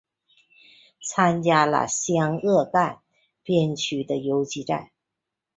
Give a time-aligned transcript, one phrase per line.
[0.99, 3.03] 参加了湘鄂赣
[3.43, 4.89] 边区的游击战。